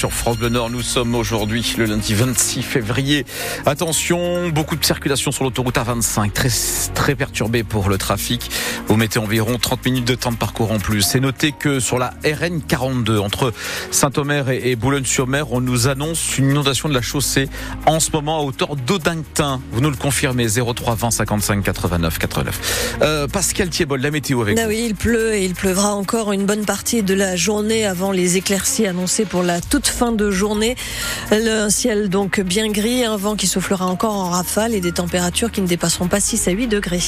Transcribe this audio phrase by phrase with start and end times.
[0.00, 0.70] sur France Bleu Nord.
[0.70, 3.26] Nous sommes aujourd'hui le lundi 26 février.
[3.66, 6.48] Attention, beaucoup de circulation sur l'autoroute A25, très,
[6.94, 8.50] très perturbée pour le trafic.
[8.86, 11.02] Vous mettez environ 30 minutes de temps de parcours en plus.
[11.02, 13.52] C'est noté que sur la RN 42, entre
[13.90, 17.50] Saint-Omer et Boulogne-sur-Mer, on nous annonce une inondation de la chaussée
[17.84, 19.60] en ce moment à hauteur d'Audintin.
[19.70, 22.96] Vous nous le confirmez, 03 20 55 89 89.
[23.02, 26.46] Euh, Pascal Thiebol, la météo avec ah Oui, il pleut et il pleuvra encore une
[26.46, 30.76] bonne partie de la journée avant les éclaircies annoncées pour la toute fin de journée.
[31.30, 35.50] Un ciel donc bien gris, un vent qui soufflera encore en rafale et des températures
[35.50, 37.00] qui ne dépasseront pas 6 à 8 degrés.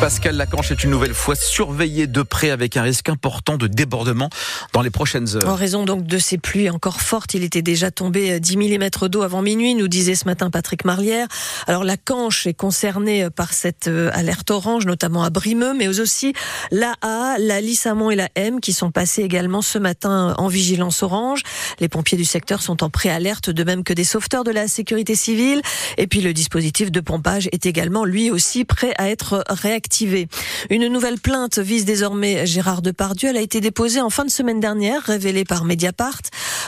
[0.00, 4.30] Pascal Lacanche est une nouvelle fois surveillé de près avec un risque important de débordement
[4.72, 5.48] dans les prochaines heures.
[5.48, 9.22] En raison donc de ces pluies encore fortes, il était déjà tombé 10 mm d'eau
[9.22, 11.28] avant minuit, nous disait ce matin Patrick Marlière.
[11.66, 16.32] Alors la Canche est concernée par cette euh, alerte orange, notamment à Brimeux, mais aussi
[16.70, 21.02] la A, la Lissamont et la M qui sont passées également ce matin en vigilance
[21.02, 21.42] orange.
[21.80, 25.14] Les pompiers du secteur sont en préalerte, de même que des sauveteurs de la sécurité
[25.14, 25.62] civile.
[25.96, 30.28] Et puis le dispositif de pompage est également lui aussi prêt à être réactivé
[30.68, 33.30] une nouvelle plainte vise désormais Gérard Depardieu.
[33.30, 36.20] Elle a été déposée en fin de semaine dernière, révélée par Mediapart.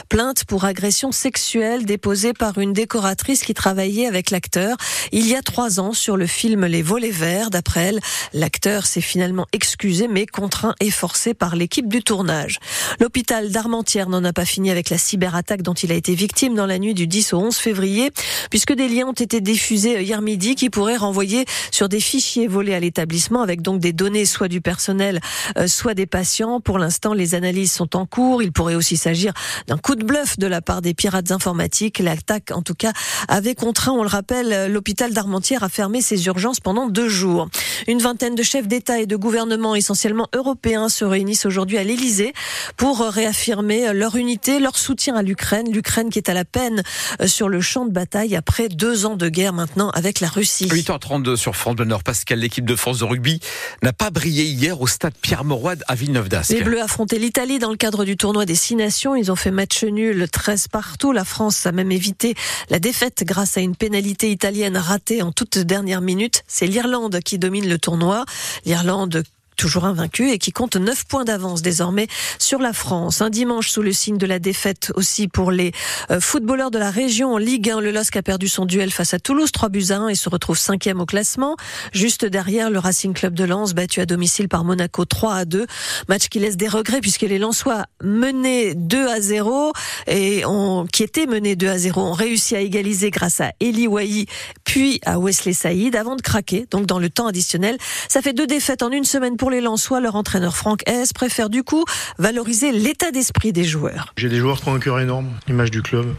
[0.09, 4.75] Plainte pour agression sexuelle déposée par une décoratrice qui travaillait avec l'acteur
[5.11, 7.51] il y a trois ans sur le film Les Volets Verts.
[7.51, 7.99] D'après elle,
[8.33, 12.59] l'acteur s'est finalement excusé mais contraint et forcé par l'équipe du tournage.
[12.99, 16.65] L'hôpital d'Armentières n'en a pas fini avec la cyberattaque dont il a été victime dans
[16.65, 18.11] la nuit du 10 au 11 février,
[18.49, 22.73] puisque des liens ont été diffusés hier midi qui pourraient renvoyer sur des fichiers volés
[22.73, 25.19] à avec donc des données soit du personnel,
[25.57, 26.59] euh, soit des patients.
[26.59, 28.41] Pour l'instant, les analyses sont en cours.
[28.43, 29.33] Il pourrait aussi s'agir
[29.67, 31.99] d'un coup de bluff de la part des pirates informatiques.
[31.99, 32.93] L'attaque, en tout cas,
[33.27, 37.49] avait contraint, on le rappelle, l'hôpital d'Armentières à fermer ses urgences pendant deux jours.
[37.87, 42.33] Une vingtaine de chefs d'État et de gouvernement, essentiellement européens, se réunissent aujourd'hui à l'Élysée
[42.77, 45.71] pour réaffirmer leur unité, leur soutien à l'Ukraine.
[45.71, 46.83] L'Ukraine qui est à la peine
[47.21, 50.67] euh, sur le champ de bataille après deux ans de guerre maintenant avec la Russie.
[50.67, 52.03] 8h32 sur France Bleu Nord.
[52.03, 53.39] Pascal, l'équipe de France de rugby
[53.81, 56.51] n'a pas brillé hier au stade Pierre-Mauroy à Villeneuve d'Ascq.
[56.51, 59.15] Les Bleus affrontaient l'Italie dans le cadre du tournoi des Six Nations.
[59.15, 61.11] Ils ont fait match nul 13 partout.
[61.11, 62.35] La France a même évité
[62.69, 66.43] la défaite grâce à une pénalité italienne ratée en toute dernière minute.
[66.47, 68.25] C'est l'Irlande qui domine le tournoi.
[68.65, 69.23] L'Irlande
[69.55, 72.07] toujours invaincu et qui compte 9 points d'avance désormais
[72.39, 73.21] sur la France.
[73.21, 75.71] Un dimanche sous le signe de la défaite aussi pour les
[76.11, 77.81] euh, footballeurs de la région en Ligue 1.
[77.81, 80.29] Le LOSC a perdu son duel face à Toulouse 3 buts à 1 et se
[80.29, 81.55] retrouve cinquième au classement.
[81.93, 85.65] Juste derrière le Racing Club de Lens battu à domicile par Monaco 3 à 2.
[86.09, 89.73] Match qui laisse des regrets puisque les Lensois menés 2 à 0
[90.07, 93.87] et on, qui étaient menés 2 à 0 ont réussi à égaliser grâce à Eli
[93.87, 94.25] Wahi
[94.63, 97.77] puis à Wesley Saïd avant de craquer donc dans le temps additionnel.
[98.09, 101.13] Ça fait deux défaites en une semaine pour pour les Lensois, leur entraîneur Franck S
[101.13, 101.85] préfère du coup
[102.17, 104.11] valoriser l'état d'esprit des joueurs.
[104.17, 106.15] J'ai des joueurs qui ont un cœur énorme, l'image du club,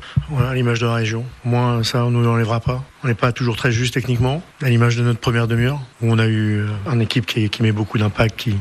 [0.55, 1.25] l'image de la région.
[1.45, 2.85] Moi, ça, on ne nous enlèvera pas.
[3.03, 6.21] On n'est pas toujours très juste techniquement, à l'image de notre première demi-heure, où on
[6.21, 8.55] a eu euh, une équipe qui, met beaucoup d'impact, qui,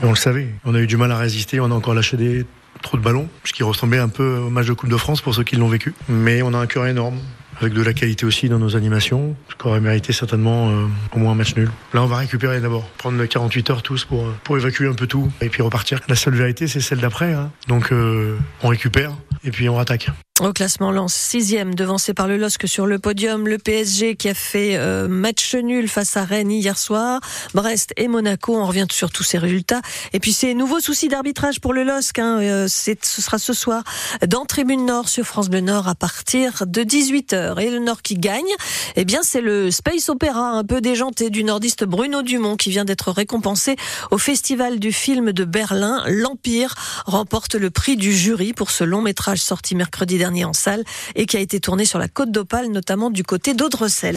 [0.00, 0.54] on le savait.
[0.64, 2.46] On a eu du mal à résister, on a encore lâché des
[2.82, 5.34] trop de ballons, ce qui ressemblait un peu au match de Coupe de France pour
[5.34, 5.92] ceux qui l'ont vécu.
[6.08, 7.18] Mais on a un cœur énorme
[7.60, 11.18] avec de la qualité aussi dans nos animations, ce qui aurait mérité certainement euh, au
[11.18, 11.70] moins un match nul.
[11.94, 15.30] Là, on va récupérer d'abord, prendre 48 heures tous pour, pour évacuer un peu tout
[15.40, 16.00] et puis repartir.
[16.08, 17.32] La seule vérité, c'est celle d'après.
[17.32, 17.50] Hein.
[17.66, 19.12] Donc, euh, on récupère
[19.44, 20.10] et puis on attaque.
[20.40, 23.48] Au classement, Lens sixième, devancé par le LOSC sur le podium.
[23.48, 27.20] Le PSG qui a fait euh, match nul face à Rennes hier soir.
[27.54, 29.80] Brest et Monaco, on revient sur tous ces résultats.
[30.12, 32.20] Et puis ces nouveaux soucis d'arbitrage pour le LOSC.
[32.20, 33.82] Hein, euh, ce sera ce soir
[34.28, 37.60] dans Tribune Nord sur France Bleu Nord à partir de 18h.
[37.60, 38.54] Et le Nord qui gagne,
[38.94, 42.84] eh bien c'est le Space Opera un peu déjanté du nordiste Bruno Dumont qui vient
[42.84, 43.74] d'être récompensé
[44.12, 46.04] au Festival du film de Berlin.
[46.06, 46.76] L'Empire
[47.06, 50.84] remporte le prix du jury pour ce long métrage sorti mercredi en salle
[51.14, 54.06] et qui a été tourné sur la côte d'Opale, notamment du côté d'Audrecel.